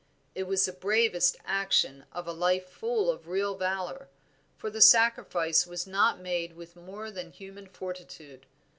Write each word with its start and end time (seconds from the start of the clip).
It 0.33 0.47
was 0.47 0.65
the 0.65 0.73
bravest 0.73 1.37
action 1.45 2.05
of 2.11 2.25
a 2.25 2.31
life 2.31 2.67
full 2.67 3.11
of 3.11 3.27
real 3.27 3.53
valor, 3.55 4.09
for 4.57 4.71
the 4.71 4.81
sacrifice 4.81 5.67
was 5.67 5.85
not 5.85 6.19
made 6.19 6.55
with 6.55 6.75
more 6.75 7.11
than 7.11 7.31
human 7.31 7.67
fortitude. 7.67 8.47